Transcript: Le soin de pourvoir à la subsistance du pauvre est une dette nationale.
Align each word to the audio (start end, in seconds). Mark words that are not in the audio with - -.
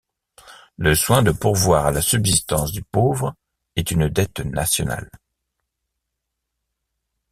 Le 0.79 0.95
soin 0.95 1.21
de 1.21 1.29
pourvoir 1.29 1.85
à 1.85 1.91
la 1.91 2.01
subsistance 2.01 2.71
du 2.71 2.81
pauvre 2.81 3.35
est 3.75 3.91
une 3.91 4.09
dette 4.09 4.39
nationale. 4.39 5.11